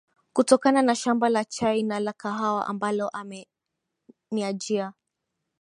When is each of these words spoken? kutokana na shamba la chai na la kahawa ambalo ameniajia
kutokana 0.33 0.81
na 0.81 0.95
shamba 0.95 1.29
la 1.29 1.43
chai 1.45 1.83
na 1.83 1.99
la 1.99 2.13
kahawa 2.13 2.67
ambalo 2.67 3.09
ameniajia 4.29 4.93